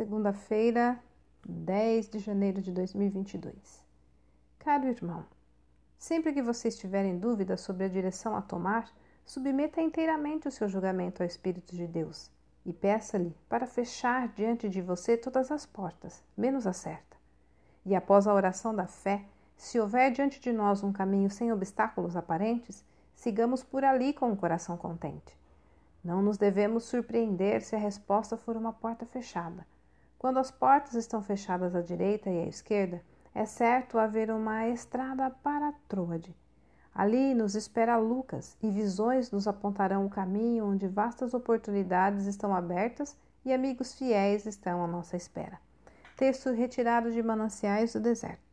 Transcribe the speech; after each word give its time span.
segunda-feira, 0.00 0.98
10 1.46 2.08
de 2.08 2.20
janeiro 2.20 2.62
de 2.62 2.72
2022. 2.72 3.84
Caro 4.58 4.88
irmão, 4.88 5.26
sempre 5.98 6.32
que 6.32 6.40
você 6.40 6.68
estiver 6.68 7.04
em 7.04 7.18
dúvida 7.18 7.54
sobre 7.58 7.84
a 7.84 7.88
direção 7.88 8.34
a 8.34 8.40
tomar, 8.40 8.90
submeta 9.26 9.82
inteiramente 9.82 10.48
o 10.48 10.50
seu 10.50 10.66
julgamento 10.70 11.22
ao 11.22 11.26
Espírito 11.26 11.76
de 11.76 11.86
Deus 11.86 12.30
e 12.64 12.72
peça-lhe 12.72 13.36
para 13.46 13.66
fechar 13.66 14.28
diante 14.28 14.70
de 14.70 14.80
você 14.80 15.18
todas 15.18 15.52
as 15.52 15.66
portas, 15.66 16.24
menos 16.34 16.66
a 16.66 16.72
certa. 16.72 17.18
E 17.84 17.94
após 17.94 18.26
a 18.26 18.32
oração 18.32 18.74
da 18.74 18.86
fé, 18.86 19.26
se 19.54 19.78
houver 19.78 20.10
diante 20.12 20.40
de 20.40 20.50
nós 20.50 20.82
um 20.82 20.94
caminho 20.94 21.28
sem 21.28 21.52
obstáculos 21.52 22.16
aparentes, 22.16 22.82
sigamos 23.14 23.62
por 23.62 23.84
ali 23.84 24.14
com 24.14 24.32
o 24.32 24.36
coração 24.36 24.78
contente. 24.78 25.36
Não 26.02 26.22
nos 26.22 26.38
devemos 26.38 26.84
surpreender 26.84 27.60
se 27.60 27.76
a 27.76 27.78
resposta 27.78 28.38
for 28.38 28.56
uma 28.56 28.72
porta 28.72 29.04
fechada. 29.04 29.66
Quando 30.20 30.36
as 30.36 30.50
portas 30.50 30.92
estão 30.92 31.22
fechadas 31.22 31.74
à 31.74 31.80
direita 31.80 32.28
e 32.28 32.40
à 32.40 32.46
esquerda, 32.46 33.02
é 33.34 33.46
certo 33.46 33.98
haver 33.98 34.30
uma 34.30 34.68
estrada 34.68 35.30
para 35.30 35.72
Troade. 35.88 36.36
Ali 36.94 37.32
nos 37.32 37.54
espera 37.54 37.96
Lucas 37.96 38.54
e 38.62 38.68
visões 38.68 39.30
nos 39.30 39.48
apontarão 39.48 40.04
o 40.04 40.10
caminho 40.10 40.66
onde 40.66 40.86
vastas 40.86 41.32
oportunidades 41.32 42.26
estão 42.26 42.54
abertas 42.54 43.16
e 43.46 43.50
amigos 43.50 43.94
fiéis 43.94 44.44
estão 44.44 44.84
à 44.84 44.86
nossa 44.86 45.16
espera. 45.16 45.58
Texto 46.18 46.50
retirado 46.50 47.10
de 47.10 47.22
Mananciais 47.22 47.94
do 47.94 48.00
Deserto. 48.00 48.49